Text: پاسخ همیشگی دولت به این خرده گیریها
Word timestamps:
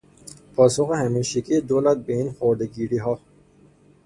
پاسخ 0.55 0.91
همیشگی 0.91 1.61
دولت 1.61 1.97
به 1.97 2.13
این 2.15 2.31
خرده 2.31 2.65
گیریها 2.67 3.19